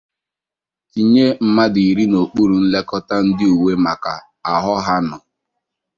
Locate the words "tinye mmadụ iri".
0.91-2.05